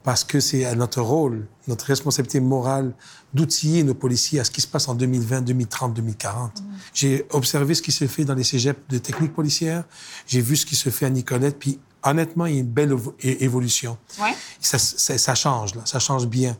parce 0.02 0.25
que 0.25 0.40
c'est 0.40 0.64
à 0.64 0.75
notre 0.75 1.00
rôle, 1.00 1.47
notre 1.68 1.85
responsabilité 1.87 2.40
morale 2.40 2.94
d'outiller 3.35 3.82
nos 3.82 3.94
policiers 3.94 4.40
à 4.40 4.44
ce 4.44 4.50
qui 4.50 4.61
se 4.61 4.66
passe 4.66 4.88
en 4.88 4.94
2020, 4.94 5.42
2030, 5.42 5.94
2040. 5.94 6.62
J'ai 6.92 7.26
observé 7.30 7.75
ce 7.75 7.82
qui 7.82 7.92
se 7.92 8.06
fait 8.06 8.25
dans 8.25 8.35
les 8.35 8.44
cégeps 8.44 8.80
de 8.88 8.99
technique 8.99 9.32
policière, 9.32 9.85
j'ai 10.26 10.40
vu 10.40 10.56
ce 10.56 10.66
qui 10.66 10.76
se 10.76 10.90
fait 10.90 11.06
à 11.06 11.11
Nicolette, 11.11 11.59
puis 11.59 11.78
honnêtement, 12.02 12.47
il 12.47 12.54
y 12.54 12.56
a 12.59 12.61
une 12.61 12.66
belle 12.66 12.97
évolution. 13.21 13.97
Ouais. 14.21 14.35
Ça, 14.61 14.78
ça, 14.78 15.35
change, 15.35 15.75
là, 15.75 15.82
ça 15.85 15.99
change 15.99 16.26
bien. 16.26 16.56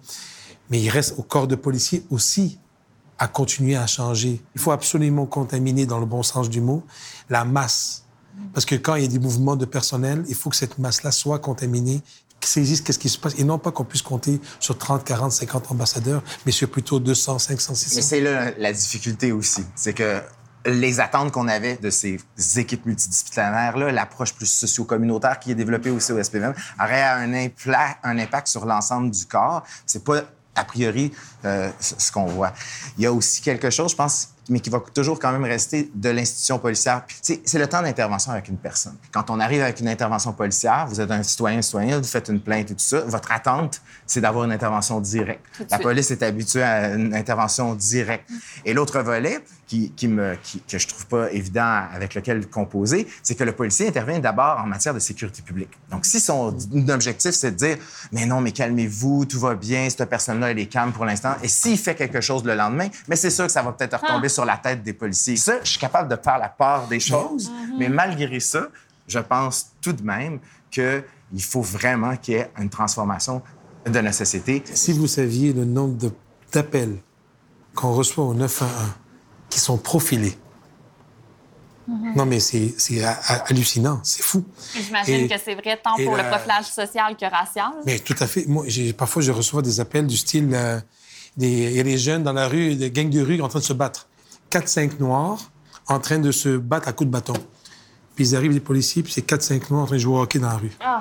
Mais 0.73 0.81
il 0.81 0.89
reste 0.89 1.15
au 1.19 1.23
corps 1.23 1.47
de 1.47 1.55
policier 1.55 2.03
aussi 2.11 2.59
à 3.19 3.29
continuer 3.29 3.77
à 3.77 3.87
changer. 3.87 4.43
Il 4.55 4.61
faut 4.61 4.73
absolument 4.73 5.27
contaminer, 5.27 5.85
dans 5.85 6.01
le 6.01 6.07
bon 6.07 6.23
sens 6.23 6.49
du 6.49 6.63
mot, 6.63 6.83
la 7.29 7.45
masse. 7.45 8.05
Parce 8.55 8.65
que 8.65 8.75
quand 8.75 8.95
il 8.95 9.03
y 9.03 9.05
a 9.05 9.09
des 9.09 9.19
mouvements 9.19 9.55
de 9.55 9.67
personnel, 9.67 10.25
il 10.29 10.35
faut 10.35 10.49
que 10.49 10.57
cette 10.57 10.79
masse-là 10.79 11.13
soit 11.13 11.39
contaminée, 11.39 12.01
que 12.41 12.49
ça 12.49 12.59
existe, 12.59 12.87
qu'est-ce 12.87 12.99
qui 12.99 13.11
se 13.11 13.19
passe, 13.19 13.39
et 13.39 13.45
non 13.45 13.59
pas 13.59 13.71
qu'on 13.71 13.85
puisse 13.85 14.01
compter 14.01 14.41
sur 14.59 14.79
30, 14.79 15.05
40, 15.05 15.31
50 15.31 15.71
ambassadeurs, 15.71 16.23
mais 16.47 16.53
sur 16.53 16.71
plutôt 16.71 16.99
200, 16.99 17.39
500, 17.39 17.75
600. 17.75 17.97
Mais 17.97 18.03
c'est 18.03 18.21
là 18.23 18.53
la 18.59 18.73
difficulté 18.73 19.31
aussi. 19.31 19.65
C'est 19.77 19.93
que 19.93 20.23
les 20.65 21.01
attentes 21.01 21.33
qu'on 21.33 21.49
avait 21.49 21.77
de 21.77 21.91
ces 21.91 22.19
équipes 22.57 22.87
multidisciplinaires-là, 22.87 23.93
l'approche 23.93 24.33
plus 24.33 24.47
socio-communautaire 24.47 25.39
qui 25.39 25.51
est 25.51 25.55
développée 25.55 25.91
aussi 25.91 26.13
au 26.13 26.23
SPM, 26.23 26.55
aurait 26.83 27.03
un, 27.03 27.51
un 28.03 28.19
impact 28.19 28.49
sur 28.49 28.65
l'ensemble 28.65 29.11
du 29.11 29.27
corps. 29.27 29.65
C'est 29.87 30.03
pas 30.03 30.23
a 30.55 30.65
priori 30.65 31.13
euh, 31.45 31.71
ce 31.81 32.13
qu'on 32.13 32.27
voit. 32.27 32.53
Il 32.99 33.05
y 33.05 33.07
a 33.07 33.13
aussi 33.13 33.43
quelque 33.43 33.71
chose, 33.71 33.93
je 33.93 33.97
pense, 33.97 34.29
mais 34.49 34.61
qui 34.61 34.71
va 34.71 34.81
toujours 34.93 35.19
quand 35.19 35.33
même 35.33 35.45
rester 35.45 35.91
de 35.95 36.11
l'institution 36.11 36.59
policière. 36.59 37.05
C'est 37.23 37.59
le 37.59 37.67
temps 37.67 37.83
d'intervention 37.83 38.33
avec 38.33 38.49
une 38.49 38.57
personne. 38.57 38.97
Quand 39.13 39.31
on 39.31 39.41
arrive 39.41 39.63
avec 39.63 39.81
une 39.81 39.89
intervention 39.89 40.33
policière, 40.33 40.87
vous 40.89 41.01
êtes 41.01 41.11
un 41.11 41.23
citoyen, 41.23 41.63
citoyen, 41.63 41.99
vous 41.99 42.05
faites 42.05 42.29
une 42.29 42.41
plainte 42.41 42.71
et 42.71 42.75
tout 42.75 42.81
ça, 42.81 43.01
votre 43.01 43.33
attente, 43.33 43.81
c'est 44.07 44.21
d'avoir 44.21 44.45
une 44.45 44.53
intervention 44.53 45.01
directe. 45.01 45.45
La 45.71 45.79
police 45.79 46.11
est 46.11 46.23
habituée 46.23 46.63
à 46.63 46.95
une 46.95 47.15
intervention 47.15 47.75
directe. 47.75 48.29
Et 48.65 48.75
l'autre 48.75 49.01
volet, 49.01 49.43
qui, 49.73 49.91
qui 49.93 50.07
me, 50.07 50.35
qui, 50.43 50.61
que 50.61 50.77
je 50.77 50.87
trouve 50.87 51.07
pas 51.07 51.33
évident 51.33 51.85
avec 51.95 52.15
lequel 52.15 52.47
composer, 52.47 53.09
c'est 53.23 53.35
que 53.35 53.45
le 53.45 53.53
policier 53.53 53.89
intervient 53.89 54.19
d'abord 54.19 54.59
en 54.59 54.67
matière 54.67 54.93
de 54.93 54.99
sécurité 54.99 55.41
publique. 55.41 55.71
Donc, 55.91 56.05
si 56.05 56.21
son 56.21 56.55
objectif, 56.91 57.31
c'est 57.31 57.53
de 57.53 57.57
dire, 57.57 57.77
mais 58.13 58.27
non, 58.27 58.43
mais 58.43 58.53
calmez-vous, 58.53 59.25
tout 59.25 59.41
va 59.41 59.55
bien, 59.55 59.89
cette 59.89 60.05
personne-là, 60.11 60.51
elle 60.51 60.59
est 60.59 60.67
calme 60.67 60.93
pour 60.93 61.07
l'instant, 61.07 61.37
et 61.43 61.49
s'il 61.49 61.79
fait 61.79 61.95
quelque 61.95 62.21
chose 62.21 62.45
le 62.45 62.55
lendemain, 62.55 62.89
mais 63.09 63.17
c'est 63.17 63.31
sûr 63.31 63.47
que 63.47 63.53
ça 63.53 63.63
va 63.63 63.73
peut-être 63.73 63.99
retomber 63.99 64.27
ah. 64.27 64.32
Sur 64.33 64.45
la 64.45 64.57
tête 64.57 64.83
des 64.83 64.93
policiers. 64.93 65.37
Ça, 65.37 65.61
je 65.63 65.71
suis 65.71 65.79
capable 65.79 66.09
de 66.09 66.21
faire 66.23 66.39
la 66.39 66.49
part 66.49 66.89
des 66.89 67.01
choses, 67.01 67.51
mm-hmm. 67.51 67.79
mais 67.79 67.89
malgré 67.89 68.41
ça, 68.41 68.69
je 69.07 69.19
pense 69.19 69.73
tout 69.81 69.93
de 69.93 70.03
même 70.03 70.39
qu'il 70.71 71.05
faut 71.41 71.63
vraiment 71.63 72.17
qu'il 72.17 72.35
y 72.35 72.37
ait 72.39 72.51
une 72.59 72.71
transformation 72.71 73.43
de 73.87 73.99
la 73.99 74.13
société. 74.13 74.63
Si 74.73 74.93
vous 74.93 75.07
saviez 75.07 75.53
le 75.53 75.65
nombre 75.65 76.13
d'appels 76.53 76.97
qu'on 77.75 77.93
reçoit 77.93 78.25
au 78.25 78.35
911 78.35 78.71
qui 79.49 79.61
sont 79.61 79.77
profilés. 79.77 80.37
Mhm. 81.87 82.15
Non, 82.17 82.27
mais 82.27 82.41
c'est 82.41 82.75
hallucinant, 83.49 84.01
c'est 84.03 84.23
fou. 84.23 84.45
J'imagine 84.75 85.29
que 85.29 85.35
c'est 85.43 85.55
vrai 85.55 85.79
tant 85.83 85.97
pour 85.97 86.17
le 86.17 86.23
profilage 86.23 86.67
social 86.67 87.17
que 87.17 87.27
racial. 87.27 87.73
Mais 87.85 87.99
tout 87.99 88.15
à 88.21 88.27
fait. 88.27 88.47
Moi, 88.47 88.65
parfois, 88.97 89.21
je 89.21 89.33
reçois 89.33 89.63
des 89.63 89.81
appels 89.81 90.07
du 90.07 90.17
style 90.17 90.49
euh, 90.53 90.81
des, 91.37 91.49
il 91.49 91.77
y 91.77 91.81
a 91.81 91.83
des 91.83 91.99
jeunes 91.99 92.23
dans 92.23 92.33
la 92.33 92.47
rue, 92.47 92.77
des 92.77 92.91
gangs 92.91 93.11
de 93.11 93.21
rue 93.21 93.41
en 93.41 93.49
train 93.49 93.59
de 93.59 93.65
se 93.65 93.73
battre. 93.73 94.09
Quatre, 94.53 94.69
cinq 94.69 95.01
noirs 95.01 95.39
en 95.89 95.99
train 95.99 96.19
de 96.19 96.31
se 96.31 96.59
battre 96.59 96.87
à 96.87 96.93
coups 96.93 97.07
de 97.07 97.13
bâton. 97.13 97.33
Puis 98.15 98.29
ils 98.29 98.37
arrivent, 98.37 98.53
les 98.53 98.61
policiers, 98.61 99.03
puis 99.03 99.11
c'est 99.11 99.23
quatre, 99.23 99.41
cinq 99.41 99.71
noirs 99.71 99.85
en 99.85 99.87
train 99.87 99.97
de 99.97 100.01
jouer 100.01 100.19
au 100.19 100.21
hockey 100.21 100.39
dans 100.39 100.49
la 100.49 100.57
rue. 100.57 100.73
Ah 100.79 101.01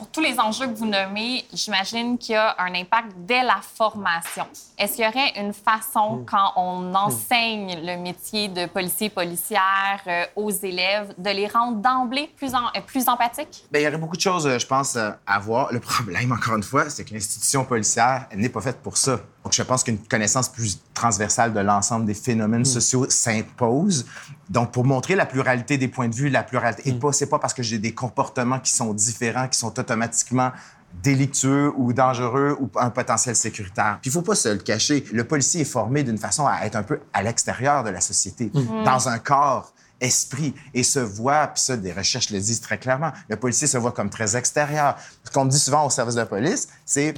pour 0.00 0.08
tous 0.08 0.22
les 0.22 0.40
enjeux 0.40 0.66
que 0.66 0.78
vous 0.78 0.86
nommez, 0.86 1.44
j'imagine 1.52 2.16
qu'il 2.16 2.32
y 2.32 2.36
a 2.36 2.56
un 2.58 2.74
impact 2.74 3.10
dès 3.18 3.42
la 3.42 3.60
formation. 3.60 4.46
Est-ce 4.78 4.96
qu'il 4.96 5.04
y 5.04 5.06
aurait 5.06 5.38
une 5.38 5.52
façon, 5.52 6.16
mm. 6.16 6.24
quand 6.24 6.52
on 6.56 6.80
mm. 6.80 6.96
enseigne 6.96 7.80
le 7.84 7.98
métier 7.98 8.48
de 8.48 8.64
policier-policière 8.64 10.00
euh, 10.06 10.24
aux 10.36 10.50
élèves, 10.50 11.12
de 11.18 11.28
les 11.28 11.46
rendre 11.46 11.82
d'emblée 11.82 12.30
plus, 12.34 12.54
euh, 12.54 12.80
plus 12.86 13.10
empathiques? 13.10 13.66
Bien, 13.70 13.82
il 13.82 13.84
y 13.84 13.88
aurait 13.88 13.98
beaucoup 13.98 14.16
de 14.16 14.22
choses, 14.22 14.46
euh, 14.46 14.58
je 14.58 14.66
pense, 14.66 14.96
à 14.96 15.38
voir. 15.38 15.70
Le 15.70 15.80
problème, 15.80 16.32
encore 16.38 16.56
une 16.56 16.62
fois, 16.62 16.88
c'est 16.88 17.04
que 17.04 17.12
l'institution 17.12 17.66
policière 17.66 18.26
n'est 18.34 18.48
pas 18.48 18.62
faite 18.62 18.80
pour 18.80 18.96
ça. 18.96 19.20
Donc, 19.44 19.54
je 19.54 19.62
pense 19.62 19.82
qu'une 19.82 19.98
connaissance 19.98 20.48
plus 20.48 20.80
transversale 20.92 21.52
de 21.52 21.60
l'ensemble 21.60 22.04
des 22.04 22.14
phénomènes 22.14 22.60
mm. 22.60 22.66
sociaux 22.66 23.06
s'impose. 23.08 24.06
Donc, 24.50 24.72
pour 24.72 24.84
montrer 24.84 25.14
la 25.14 25.26
pluralité 25.26 25.78
des 25.78 25.88
points 25.88 26.08
de 26.08 26.14
vue, 26.14 26.28
la 26.28 26.42
pluralité. 26.42 26.88
Et 26.88 26.92
mm. 26.92 26.98
pas, 26.98 27.12
c'est 27.12 27.26
pas 27.26 27.38
parce 27.38 27.54
que 27.54 27.62
j'ai 27.62 27.78
des 27.78 27.94
comportements 27.94 28.60
qui 28.60 28.72
sont 28.72 28.92
différents, 28.92 29.48
qui 29.48 29.58
sont 29.58 29.78
automatiquement 29.78 30.52
délictueux 31.02 31.72
ou 31.76 31.92
dangereux 31.92 32.56
ou 32.60 32.68
un 32.76 32.90
potentiel 32.90 33.36
sécuritaire. 33.36 33.98
Puis 34.02 34.10
il 34.10 34.12
faut 34.12 34.22
pas 34.22 34.34
se 34.34 34.48
le 34.48 34.58
cacher. 34.58 35.04
Le 35.12 35.24
policier 35.24 35.62
est 35.62 35.64
formé 35.64 36.02
d'une 36.02 36.18
façon 36.18 36.46
à 36.46 36.66
être 36.66 36.76
un 36.76 36.82
peu 36.82 37.00
à 37.12 37.22
l'extérieur 37.22 37.84
de 37.84 37.90
la 37.90 38.00
société, 38.00 38.50
mm. 38.52 38.84
dans 38.84 39.08
un 39.08 39.18
corps 39.18 39.72
esprit 40.00 40.54
et 40.74 40.82
se 40.82 40.98
voit, 40.98 41.48
puis 41.48 41.62
ça, 41.62 41.76
des 41.76 41.92
recherches 41.92 42.30
le 42.30 42.40
disent 42.40 42.60
très 42.60 42.78
clairement, 42.78 43.12
le 43.28 43.36
policier 43.36 43.66
se 43.66 43.78
voit 43.78 43.92
comme 43.92 44.10
très 44.10 44.36
extérieur. 44.36 44.96
Ce 45.24 45.30
qu'on 45.30 45.44
me 45.44 45.50
dit 45.50 45.58
souvent 45.58 45.86
au 45.86 45.90
service 45.90 46.14
de 46.14 46.24
police, 46.24 46.68
c'est 46.84 47.14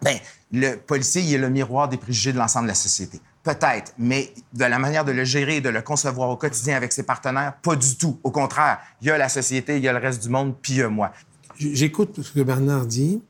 ben, 0.00 0.18
le 0.52 0.76
policier, 0.76 1.22
il 1.22 1.34
est 1.34 1.38
le 1.38 1.48
miroir 1.48 1.88
des 1.88 1.96
préjugés 1.96 2.32
de 2.32 2.38
l'ensemble 2.38 2.66
de 2.66 2.70
la 2.70 2.74
société. 2.74 3.20
Peut-être, 3.42 3.94
mais 3.98 4.32
de 4.52 4.64
la 4.64 4.78
manière 4.78 5.04
de 5.04 5.12
le 5.12 5.24
gérer, 5.24 5.60
de 5.60 5.68
le 5.68 5.82
concevoir 5.82 6.28
au 6.28 6.36
quotidien 6.36 6.76
avec 6.76 6.92
ses 6.92 7.02
partenaires, 7.02 7.54
pas 7.62 7.74
du 7.74 7.96
tout. 7.96 8.20
Au 8.22 8.30
contraire, 8.30 8.78
il 9.00 9.08
y 9.08 9.10
a 9.10 9.18
la 9.18 9.28
société, 9.28 9.78
il 9.78 9.82
y 9.82 9.88
a 9.88 9.92
le 9.92 9.98
reste 9.98 10.22
du 10.22 10.28
monde, 10.28 10.54
puis 10.60 10.74
il 10.74 10.78
y 10.78 10.82
a 10.82 10.88
moi. 10.88 11.12
J'écoute 11.56 12.22
ce 12.22 12.32
que 12.32 12.40
Bernard 12.40 12.86
dit 12.86 13.22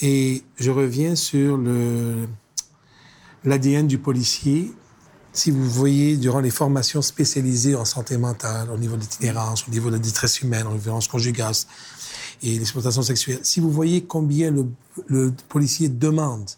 et 0.00 0.42
je 0.58 0.70
reviens 0.70 1.14
sur 1.14 1.58
l'ADN 3.44 3.86
du 3.86 3.98
policier. 3.98 4.72
Si 5.38 5.52
vous 5.52 5.70
voyez 5.70 6.16
durant 6.16 6.40
les 6.40 6.50
formations 6.50 7.00
spécialisées 7.00 7.76
en 7.76 7.84
santé 7.84 8.16
mentale, 8.16 8.68
au 8.72 8.76
niveau 8.76 8.96
de 8.96 9.02
l'itinérance, 9.02 9.68
au 9.68 9.70
niveau 9.70 9.88
de 9.88 9.94
la 9.94 10.00
détresse 10.00 10.40
humaine, 10.40 10.66
en 10.66 10.74
violence 10.74 11.06
conjugale, 11.06 11.54
et 12.42 12.58
l'exploitation 12.58 13.02
sexuelle. 13.02 13.38
Si 13.44 13.60
vous 13.60 13.70
voyez 13.70 14.02
combien 14.02 14.52
le, 15.06 15.32
policier 15.48 15.88
demande 15.88 16.50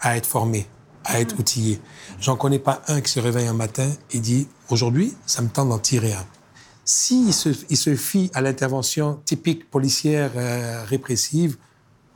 à 0.00 0.16
être 0.16 0.26
formé, 0.26 0.66
à 1.04 1.20
être 1.20 1.38
outillé, 1.38 1.80
j'en 2.18 2.34
connais 2.34 2.58
pas 2.58 2.82
un 2.88 3.00
qui 3.00 3.12
se 3.12 3.20
réveille 3.20 3.46
un 3.46 3.52
matin 3.52 3.88
et 4.10 4.18
dit 4.18 4.48
aujourd'hui, 4.68 5.14
ça 5.24 5.40
me 5.40 5.48
tente 5.48 5.68
d'en 5.68 5.78
tirer 5.78 6.12
un. 6.12 6.26
S'il 6.84 7.32
se, 7.32 7.94
fie 7.94 8.32
à 8.34 8.40
l'intervention 8.40 9.20
typique 9.24 9.70
policière 9.70 10.32
euh, 10.34 10.82
répressive, 10.86 11.56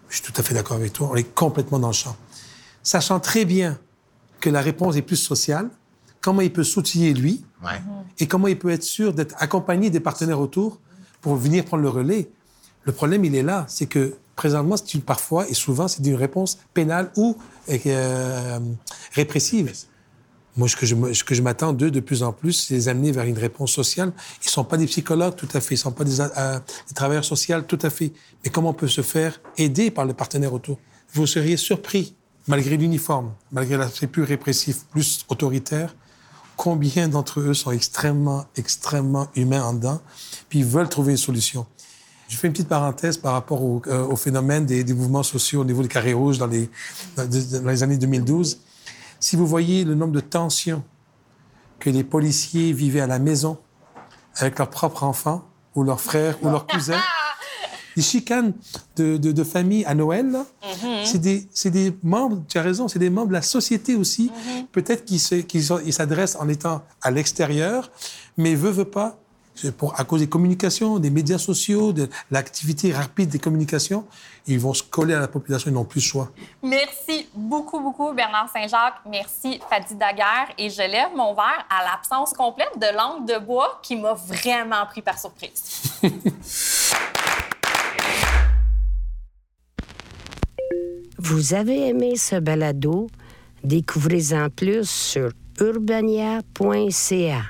je 0.09 0.17
suis 0.17 0.25
tout 0.25 0.35
à 0.37 0.43
fait 0.43 0.55
d'accord 0.55 0.79
avec 0.79 0.93
toi, 0.93 1.11
on 1.13 1.15
est 1.15 1.33
complètement 1.33 1.79
dans 1.79 1.87
le 1.87 1.93
champ. 1.93 2.17
Sachant 2.83 3.21
très 3.21 3.45
bien 3.45 3.79
que 4.41 4.51
la 4.51 4.61
réponse 4.61 4.97
est 4.97 5.03
plus 5.03 5.17
sociale, 5.17 5.69
comment 6.21 6.41
il 6.41 6.53
peut 6.53 6.65
s'outiller 6.65 7.15
lui, 7.15 7.45
et 8.19 8.27
comment 8.27 8.49
il 8.49 8.59
peut 8.59 8.71
être 8.71 8.83
sûr 8.83 9.13
d'être 9.13 9.35
accompagné 9.39 9.91
des 9.91 10.01
partenaires 10.01 10.41
autour 10.41 10.81
pour 11.21 11.37
venir 11.37 11.65
prendre 11.65 11.83
le 11.83 11.89
relais. 11.89 12.29
Le 12.85 12.93
problème, 12.93 13.25
il 13.25 13.35
est 13.35 13.43
là, 13.43 13.65
c'est 13.69 13.87
que 13.87 14.15
présentement, 14.37 14.77
c'est 14.77 15.03
parfois 15.03 15.49
et 15.49 15.55
souvent, 15.55 15.89
c'est 15.89 16.05
une 16.07 16.15
réponse 16.15 16.59
pénale 16.75 17.11
ou 17.17 17.37
euh, 17.69 18.61
répressive. 19.13 19.73
Moi, 20.57 20.69
ce 20.69 20.77
que 20.77 20.87
je, 20.87 20.95
je 21.13 21.43
m'attends 21.43 21.73
d'eux 21.73 21.91
de 21.91 22.01
plus 22.01 22.23
en 22.23 22.33
plus, 22.33 22.53
c'est 22.53 22.75
les 22.75 22.89
amener 22.89 23.13
vers 23.13 23.25
une 23.25 23.39
réponse 23.39 23.73
sociale. 23.73 24.13
Ils 24.43 24.49
sont 24.49 24.65
pas 24.65 24.77
des 24.77 24.87
psychologues, 24.87 25.35
tout 25.37 25.49
à 25.53 25.61
fait. 25.61 25.75
Ils 25.75 25.79
sont 25.79 25.93
pas 25.93 26.05
des, 26.05 26.21
euh, 26.21 26.59
des 26.89 26.95
travailleurs 26.95 27.25
sociaux, 27.25 27.61
tout 27.63 27.79
à 27.83 27.91
fait. 27.91 28.13
Mais 28.45 28.51
comment 28.51 28.71
on 28.71 28.75
peut 28.75 28.89
se 28.89 29.03
faire 29.03 29.41
aider 29.59 29.91
par 29.91 30.05
le 30.07 30.15
partenaire 30.15 30.53
autour? 30.53 30.79
Vous 31.13 31.27
seriez 31.27 31.57
surpris, 31.57 32.15
malgré 32.49 32.77
l'uniforme, 32.77 33.33
malgré 33.53 33.77
l'aspect 33.77 34.07
plus 34.07 34.23
répressif, 34.23 34.85
plus 34.91 35.25
autoritaire, 35.29 35.95
combien 36.57 37.09
d'entre 37.09 37.41
eux 37.41 37.55
sont 37.55 37.71
extrêmement, 37.71 38.47
extrêmement 38.57 39.29
humains 39.35 39.65
en 39.65 39.75
dedans, 39.75 40.01
puis 40.49 40.61
ils 40.61 40.65
veulent 40.65 40.89
trouver 40.89 41.13
une 41.13 41.19
solution? 41.19 41.67
Je 42.29 42.37
fais 42.37 42.49
une 42.49 42.53
petite 42.53 42.69
parenthèse 42.69 43.17
par 43.19 43.35
rapport 43.35 43.63
au, 43.63 43.83
euh, 43.87 44.17
phénomène 44.17 44.67
des, 44.67 44.85
mouvements 44.95 45.23
sociaux 45.23 45.61
au 45.61 45.65
niveau 45.65 45.83
des 45.83 45.89
carrés 45.89 46.13
rouges 46.13 46.39
dans 46.39 46.49
les, 46.49 46.69
dans 47.17 47.71
les 47.71 47.83
années 47.83 47.99
2012. 47.99 48.59
Si 49.21 49.37
vous 49.37 49.47
voyez 49.47 49.85
le 49.85 49.95
nombre 49.95 50.13
de 50.13 50.21
tensions 50.21 50.83
que 51.79 51.89
les 51.91 52.03
policiers 52.03 52.73
vivaient 52.73 53.01
à 53.01 53.07
la 53.07 53.19
maison 53.19 53.59
avec 54.37 54.59
leurs 54.59 54.71
propres 54.71 55.05
enfants 55.05 55.47
ou 55.75 55.85
leurs 55.85 56.01
frères 56.01 56.37
ou 56.43 56.49
leurs 56.49 56.67
cousins, 56.67 57.01
les 57.97 58.03
chicanes 58.03 58.53
de, 58.97 59.17
de, 59.17 59.45
famille 59.45 59.85
à 59.87 59.95
Noël, 59.95 60.27
mm-hmm. 60.27 61.05
c'est 61.05 61.19
des, 61.19 61.49
des, 61.71 61.95
membres, 62.03 62.43
tu 62.49 62.59
as 62.59 62.63
raison, 62.63 62.89
c'est 62.89 62.99
des 62.99 63.11
membres 63.11 63.29
de 63.29 63.33
la 63.33 63.43
société 63.43 63.97
aussi, 63.97 64.31
mm-hmm. 64.31 64.67
peut-être 64.73 65.05
qu'ils 65.05 65.93
s'adressent 65.93 66.37
en 66.37 66.49
étant 66.49 66.83
à 67.03 67.11
l'extérieur, 67.11 67.91
mais 68.37 68.55
veut, 68.55 68.71
veut 68.71 68.85
pas, 68.85 69.19
pour, 69.77 69.99
à 69.99 70.05
cause 70.05 70.21
des 70.21 70.29
communications, 70.29 70.99
des 70.99 71.11
médias 71.11 71.39
sociaux, 71.39 71.93
de 71.93 72.09
l'activité 72.31 72.93
rapide 72.93 73.31
des 73.31 73.39
communications, 73.39 74.07
ils 74.47 74.59
vont 74.59 74.75
se 74.75 74.83
coller 74.83 75.15
à 75.15 75.21
la 75.21 75.29
population, 75.29 75.71
ils 75.71 75.75
n'ont 75.75 75.85
plus 75.85 76.01
le 76.01 76.07
choix. 76.07 76.31
Merci 76.63 77.29
beaucoup, 77.35 77.81
beaucoup, 77.81 78.13
Bernard 78.13 78.49
Saint-Jacques. 78.53 79.01
Merci, 79.07 79.61
Fadi 79.69 79.95
Daguerre. 79.95 80.49
Et 80.59 80.71
je 80.71 80.83
lève 80.83 81.11
mon 81.17 81.35
verre 81.35 81.67
à 81.71 81.85
l'absence 81.85 82.33
complète 82.33 82.73
de 82.77 82.97
langue 82.97 83.27
de 83.27 83.39
bois 83.39 83.81
qui 83.83 83.97
m'a 83.97 84.15
vraiment 84.15 84.85
pris 84.87 85.03
par 85.03 85.19
surprise. 85.19 85.63
vous 91.27 91.55
avez 91.55 91.89
aimé 91.89 92.15
ce 92.15 92.37
balado, 92.37 93.09
découvrez-en 93.65 94.49
plus 94.49 94.89
sur 94.89 95.31
urbania.ca. 95.61 97.43